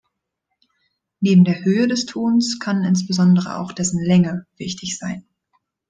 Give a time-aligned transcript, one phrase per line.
[1.19, 5.27] Neben der Höhe des Tons kann insbesondere auch dessen Länge wichtig sein.